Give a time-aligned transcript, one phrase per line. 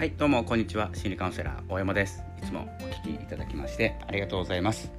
[0.00, 0.88] はいどうもこんにちは。
[0.94, 2.24] 心理カウンセラー大山です。
[2.42, 4.90] いつもお聞きいただきましてありがとうございます、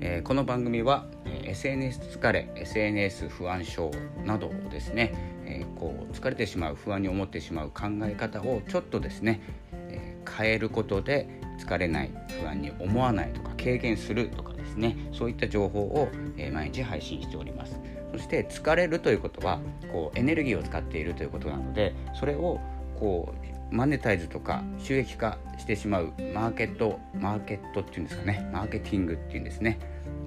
[0.00, 3.90] えー、この番組は、え、SNS 疲れ SNS 不安症
[4.24, 5.12] などをですね、
[5.44, 9.42] えー、こう疲れてしまう不安に思ってしまう考え方をちょっとですね、
[9.74, 11.28] え変えることで
[11.58, 12.10] 疲れない
[12.40, 17.78] 不安に思わないとか軽減するとかですねそういった情報を、え毎日配信しております。
[18.12, 19.60] そして疲れるということは
[19.92, 22.58] こうエネルギーを使っているということなのでそれを
[22.98, 29.78] こうマネタイズとか収益化してしまうマーケットマーケットっていうんですかねマーケティングっていうんですね、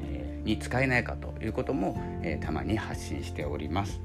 [0.02, 4.02] えー、に使えないかということも、えー、たまに発信しております。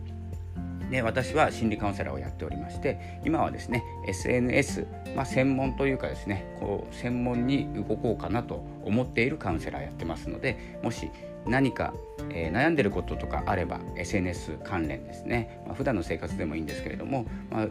[0.91, 11.11] で私は心理カウンセラーをやっておりまして今はですね SNS、まあ、専門というかですねこう専門に動こうかなと思っているカウンセラーやってますのでもし
[11.47, 11.95] 何か、
[12.31, 17.67] えー、悩んでることとかあれば SNS 関連ですね、まあ、普段の生活でもいいんですけれども、まあ、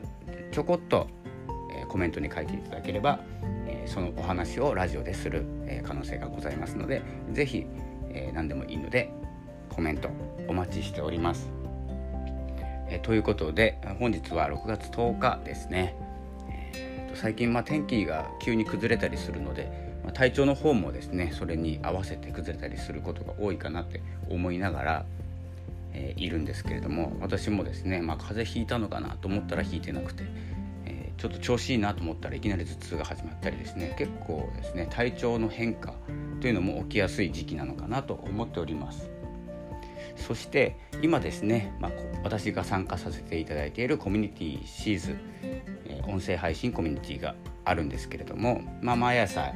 [0.52, 1.08] ちょこっと、
[1.78, 3.20] え、コメントに書いていただければ、
[3.68, 7.66] えー、そのお話をラジオでする、え可能性がございますので是非、
[8.10, 9.12] え何でもいいので
[9.70, 10.10] コメント
[10.48, 11.50] お待ちしております。
[12.90, 15.96] えということで本日は6月10日ですね、
[16.50, 25.06] えー、と最近まあ天気が急に崩れたりするのでま、体調の方もですねそれに合わせて崩れたりすることが多いかなって思いながら、
[25.94, 30.24] え、いるんですけれども私もですね、まあ、風邪ひいたのかなと思ったらひいてなくて、
[31.18, 35.94] ちょっと調子いいなと思ったらいきなり頭痛が始まったりですね結構ですね体調の変化
[36.40, 39.10] というのも起きやすい時期なのかなと思っております。
[40.16, 41.92] そして今ですね、まあ、
[42.24, 45.18] 私が参加させていただいているコミュニティシーズ、
[46.08, 49.54] 音声配信コミュニティがあるんですけれども、まあ、毎朝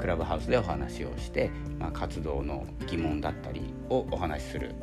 [0.00, 4.74] クラブハウスでお話をして、まあ、活動の疑問だったりをお話しする、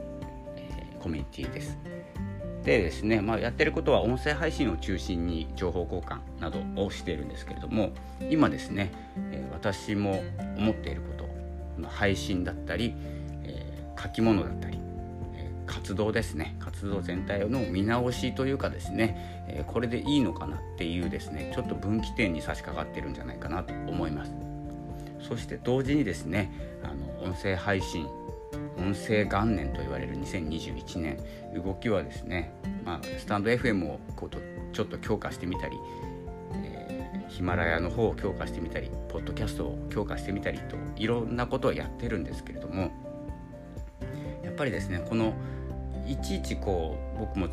[1.02, 1.78] コミュニティです。
[2.64, 7.92] でですね、まあ、やってることは音声配信を中心に情報交換などをしているんですけれども
[8.30, 8.92] 今ですね、
[9.32, 10.24] え、私も
[10.58, 12.94] 思っていること配信だったり、
[13.44, 13.66] え、
[14.02, 14.78] 書き物だったり、
[15.36, 24.34] え、活動ですね活動全体の見直しというかですね、えこれでいいのかなっていうですねちょっと分岐点に差し掛かってるんじゃないかなと思います。
[25.22, 26.52] そして同時にですね
[26.84, 28.08] あの音声配信
[28.78, 31.18] 音声元年と言われる2021年。
[31.54, 32.52] 動きはですね、
[32.86, 34.40] まあ、スタンド FM をこうと
[34.72, 35.78] ちょっと強化してみたり、
[36.64, 42.92] えー、ヒマラヤの方を強化してみたりポッドキャストを強化してみたりといろんなことをやってるんですけれども
[44.44, 45.34] やっぱりですねこの
[46.08, 47.48] いちいちこう僕も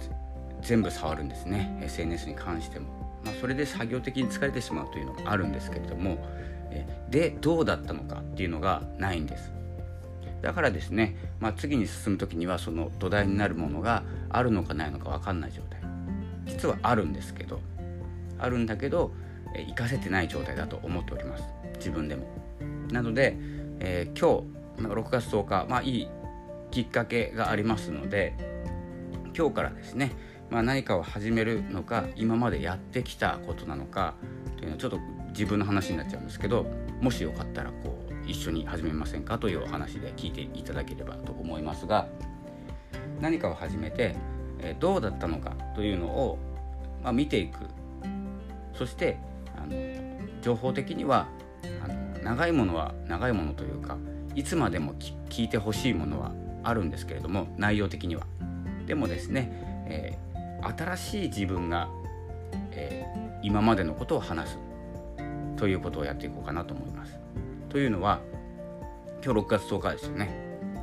[0.63, 2.89] 全部触るんですね SNS に関しても、
[3.25, 6.19] まあ、それで作業的に疲れてしまうというのがあるんですけれども
[7.09, 9.56] でどうだったのかっていうのがないんです。
[10.47, 15.81] だからですね、まあ、次に進む時にはその土台になるものがあるのかないのか分かんない状態。
[16.45, 17.61] 実はあるんですけど
[18.39, 19.11] あるんだけど
[19.53, 21.43] 活かせてない状態だと思っております。
[21.79, 22.29] 自分でも。
[22.93, 23.37] なので、
[23.81, 24.47] えー、今
[24.79, 26.09] 日6月10日まあいい
[26.71, 28.37] きっかけがありますので
[29.37, 30.13] 今日からですね、
[30.49, 34.15] まあ、何かを始めるのか今までやってきたことなのか
[34.59, 36.67] というのはちょっと自分の話になっちゃうんですけど
[37.01, 37.96] もしよかったらこう
[38.27, 42.09] 一緒に始めませんかというお話で聞いていただければと思いますが
[43.21, 44.15] 何かを始めて、
[44.61, 46.39] えどうだったのかというのを、
[47.03, 47.59] ま、見ていく
[48.75, 49.19] そして
[49.57, 49.73] あの
[50.43, 51.29] 情報的には
[51.83, 53.97] あの長いものは長いものというか
[54.35, 54.95] いつまでも
[55.31, 56.33] 聞いてほしいものは
[56.63, 58.27] あるんですけれども内容的には。
[58.87, 59.51] でもですね、
[59.89, 61.89] えー、新しい自分が、
[62.73, 64.59] えー、今までのことを話す
[65.57, 67.19] ということをやっていこうかなと思います。
[67.69, 68.21] というのは
[69.25, 70.31] 今日6月10日ですよね。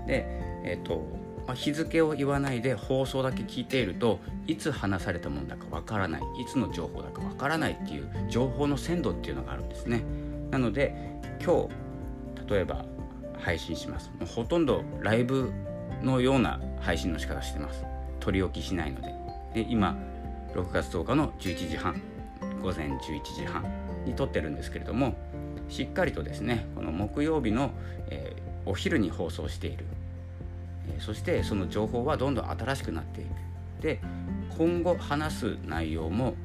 [0.08, 0.26] で、
[0.64, 10.04] えっ、ー、とまあ、日付を言わないで放送だけ聞いているといつ話されたものだかわからないいつの情報だかわからないっていう情報の鮮度っていうのがあるんですね。
[10.52, 10.96] なので
[11.44, 12.86] 今日例えば
[13.40, 14.10] 配信します。
[14.20, 15.52] もうほとんどライブ
[16.02, 17.84] のような配信の仕方してます。
[18.20, 19.14] 取り置きしないので。
[19.54, 19.98] で今
[20.56, 22.02] 6月10日の11時半
[22.62, 23.00] 午前11
[23.36, 23.66] 時半
[24.06, 25.16] に撮ってるんですけれども
[25.70, 27.72] しっかりとですねこの木曜日の、
[28.10, 29.86] えー、お昼に放送している、
[30.90, 33.30] えー、そしてその情報はどんどん新しくなっていく。
[33.82, 34.00] で
[34.58, 36.36] 今後話す内容も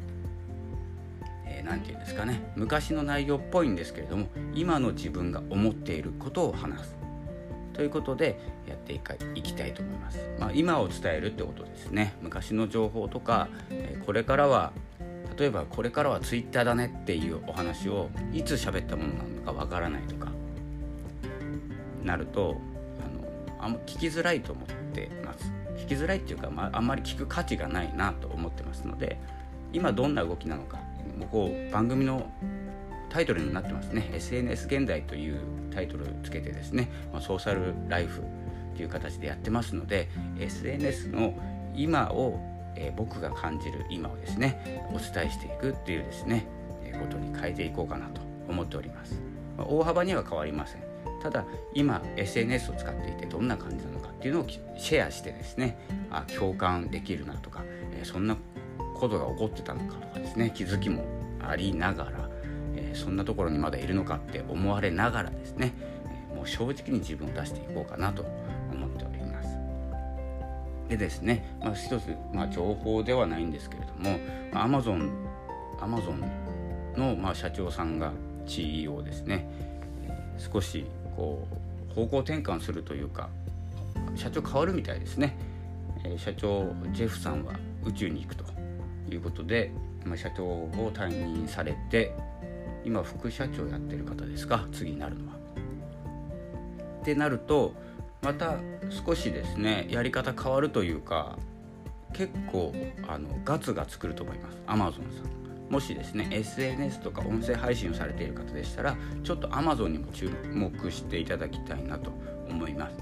[1.45, 6.99] 何、えー、て言うんですかね昔の内容っぽいんですけれども今の自分が思っていることを話す。
[7.79, 10.19] ということでやっていきたいと思います。
[10.41, 12.13] まあ、今を伝えるってことですね。
[12.23, 14.73] 昔の情報とか、えこれからは
[15.39, 20.33] 例えばこれからはツイッターだねっていうお話をいつ喋ったものなのかわからないとか
[22.03, 22.57] なると
[23.59, 25.53] あのあん聞きづらいと思ってます。
[25.77, 29.17] 聞きづらいっていうか、まあ、あんまり聞く価値がないなと思ってますので
[29.73, 30.81] 今どんな動きなのか
[31.31, 32.31] こう番組の
[33.09, 34.11] タイトルになってますね。
[34.13, 35.41] SNS 現代という
[35.73, 38.23] タイトルつけてですね、まあ、ソーシャルライフ
[38.77, 40.09] という形でやってますので
[40.39, 41.35] SNS の
[41.75, 42.41] 今を、
[42.77, 46.47] えー、僕が感じる今をですねお伝えしていくっていうですね、
[46.85, 49.21] えー、ことに変えていこうかなと思っております、
[49.57, 50.83] まあ、大幅には変わりません
[51.23, 51.45] ただ
[51.75, 55.79] 今 SNS を使っていてどんな感じなのかっていうのをシェアしてですね
[56.11, 57.63] あ共感できるなとか、
[57.93, 58.37] えー、そんな
[58.95, 61.05] ことが起こってたのかとかですね気づきも
[61.41, 62.29] ありながら
[62.79, 65.73] えそんなところにまだいるのかって思われながらですね、
[66.33, 68.48] えもう正直に自分を出していこうかなと思っております。
[70.89, 74.19] でですね、まあ、一つ、まあ、情報ではないんですけれども、
[74.53, 75.11] まあ、Amazon,
[75.79, 76.25] Amazon
[76.97, 78.13] の、まあ、社長さんが
[78.47, 79.47] CEO ですね、
[80.39, 81.47] 少しこ
[81.91, 83.29] う方向転換するというか
[84.17, 85.37] 社長変わるみたいですね、
[86.05, 87.53] え、社長ジェフさんは
[87.85, 88.45] 宇宙に行くと
[89.11, 89.71] いうことで、
[90.05, 92.15] まあ、社長を退任されて
[92.85, 94.67] 今副社長やってる方ですか？
[94.73, 95.35] 次になるのは。
[97.03, 97.75] ってなると
[98.23, 98.57] また
[99.07, 101.39] 少しですねやり方変わるというか
[102.13, 102.75] 結構
[103.07, 105.39] あのガツが作ると思います Amazon さん。
[105.71, 112.11] もしですね SNS とか音声配信をされている方でしたらちょっと Amazon にも注目していただきたいなと
[112.49, 112.97] 思います。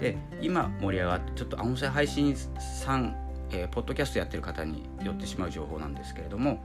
[0.00, 3.16] で今盛り上がってちょっと音声配信さん、
[3.50, 6.62] えー、ポッドキャストやってる方によってしまう情報なんですけれども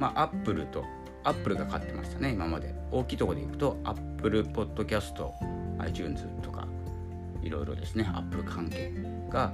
[0.00, 0.84] まあ Apple と
[1.22, 5.32] アップルが勝ってましたね今まで大きいところでいくとアップルポッドキャスト
[5.78, 6.65] iTunes とか
[7.46, 8.92] いろいろですねアップル関係
[9.30, 9.52] が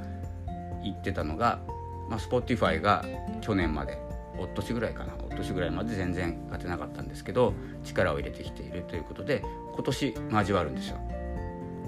[0.83, 1.61] 言ってたのが、
[2.09, 3.05] まあ、Spotify が
[3.41, 3.99] 去年まで
[4.39, 7.53] おとしぐらいかなおとしぐらいまで全然勝てなかったんですけど
[7.85, 9.43] 力を入れてきているということで
[9.75, 10.99] 今年交わるんですよ。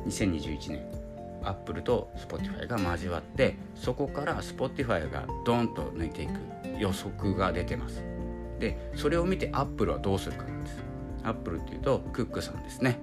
[0.06, 1.04] 2021年
[1.42, 6.32] アップルと Spotify が交わってそこから Spotify がドンと抜いていく
[6.78, 8.02] 予測が出てます。
[8.58, 10.76] でそれを見てアップルはどうするかなんです。
[11.22, 13.00] アップルっていうとクックさんですね。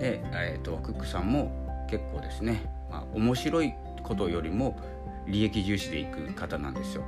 [0.00, 4.80] で、えーと、クックさんも結構ですね、まあ、面白いことよりも
[5.26, 7.04] 利益重視でいく方なんですよ。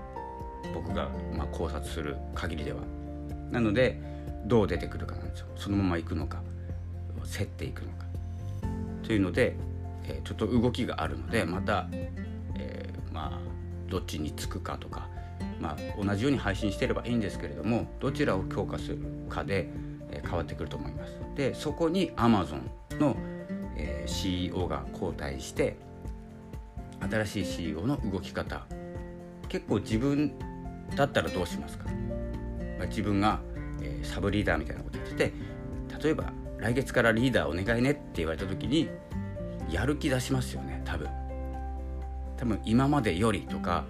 [0.74, 2.80] 僕がま考察する限りでは。
[3.50, 4.00] なので
[4.46, 5.46] どう出てくるかなんですよ。
[5.56, 6.40] そのまま行くのか
[7.36, 8.04] 競っていくのか。
[9.02, 9.56] というので、
[10.04, 11.88] えー、ちょっと動きがあるのでまた、
[12.56, 15.08] えー、まあどっちにつくかとか
[15.62, 18.98] まあ、同じように配信してればいいんですけれどもどちらを強化する
[19.28, 19.68] かで、
[20.10, 21.12] え変わってくると思います。
[21.36, 22.62] でそこに Amazon、
[24.22, 25.76] CEO が交代して
[27.00, 28.66] 新しい CEO の動き方。
[29.48, 30.32] 結構自分
[30.96, 31.84] だったらどうしますか、
[32.78, 33.40] まあ、自分が、
[33.82, 35.32] えー、サブリーダーみたいなこと言ってて
[36.02, 38.88] 例えば来月からリーダーお願いねって言われた時に
[39.68, 41.08] やる気出しますよね多分。
[42.38, 43.84] 多分今までよりとか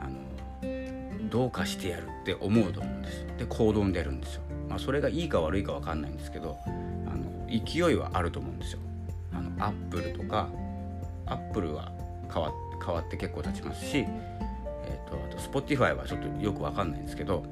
[0.00, 0.08] あ
[0.64, 3.26] のどうかしてやるって思うと思うんです。
[3.38, 6.70] で行動に出るんですよ、まあ、それがいいか悪いか分かんないんですけどあ
[7.14, 8.80] の勢いはあると思うんですよ。
[9.32, 10.48] あのアップルとか
[11.26, 11.92] アップルは
[12.32, 12.52] 変わ
[12.84, 17.44] 変わって結構経ちますし、えーと、あと Spotify はちょっとよく分かんないんですけど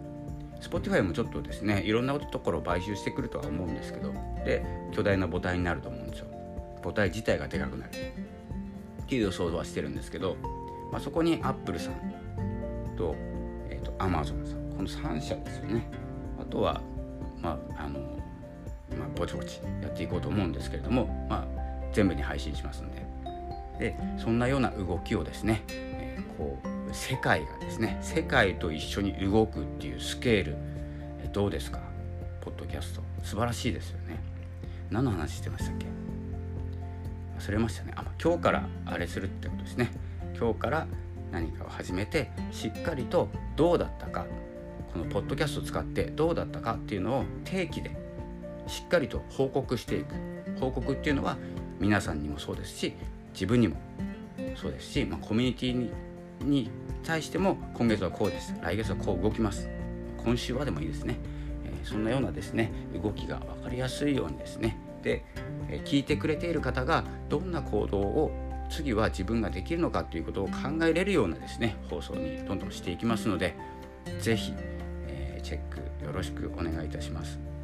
[0.60, 4.12] Spotify もちょっとですねいろんなところを買収してくるとは思うんですけど
[4.44, 6.26] で巨大な母体になると思うんですよ。
[6.82, 7.90] 母体自体がでかくなる。
[7.90, 10.36] っていう予想はしてるんですけど、
[10.90, 13.14] まあ、そこにアップルさんと
[13.98, 15.88] アマゾンさんこの3社ですよね。
[16.40, 16.80] あとは
[17.40, 18.00] まああの
[18.98, 23.06] まあぼちぼちやっていこうと思うんですけれどもまあ全部に配信しますんで。
[23.78, 30.56] でそんなような動きをですね、えー、こう世界がですね世界と一緒に動くっていうスケール、
[31.20, 31.80] えー、どうですか？
[32.40, 33.02] ポッドキャスト。
[33.22, 34.18] 素晴らしいですよね。
[34.90, 35.86] 何の話してましたっけ？
[37.38, 37.92] 忘れましたね。
[37.96, 39.90] あ今日からあれするってことですね。
[40.38, 40.86] 今日から
[41.32, 44.24] 何かを始めてしっかりとどうだったか
[44.92, 47.90] このポッドキャストを使ってどうだったかっていうのを定期で
[48.66, 50.14] しっかりと報告していく。
[50.60, 51.36] 報告っていうのは
[51.80, 52.94] 皆さんにもそうですし
[53.32, 53.76] 自分にも
[54.54, 55.90] そうですし、まあ、コミュニティに
[56.40, 56.70] に
[57.02, 59.68] 対しても今月はこうです来月はこう動きます
[60.18, 61.18] 今週はでもいいですね、
[61.64, 65.24] えー、そんなようなですね動きが分かりやすいようにですねで、
[65.70, 68.30] えー、聞いてくれている方がどんな行動を
[68.68, 73.54] 次は自分ができるのかということを考えれるようなですね放送にどんどんしていきますので
[74.20, 74.52] 是非、
[75.06, 77.55] えー、チェックよろしくお願いいたします。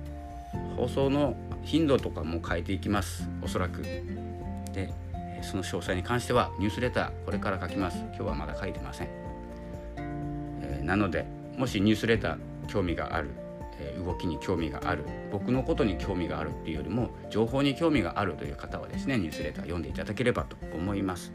[0.83, 3.29] 放送の頻度とかも変えていきます。
[3.41, 3.83] おそらく。
[3.83, 4.93] で
[5.43, 7.99] その詳細に関してはニュースレターこれから書きます。
[7.99, 9.09] 今日はまだ書いてません、
[9.97, 11.25] えー、なので
[11.57, 13.31] もしニュースレター興味がある
[13.79, 21.33] え動きに興味がある僕のことに興味があるっていうよりも情報に興味があるという方はですねニュースレター読んでいただければと思います。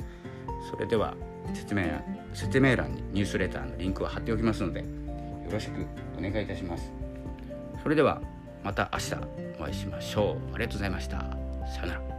[0.69, 1.13] それでは
[1.53, 1.83] 説明
[2.33, 4.85] 説明欄にニュースレターのリンクを貼っておきますのでよ
[5.51, 5.85] ろしく
[6.17, 6.91] お願いいたします。
[7.81, 8.21] それでは
[8.63, 9.15] また明日
[9.59, 10.55] お会いしましょう。
[10.55, 11.17] ありがとうございました。
[11.17, 12.16] さようなら。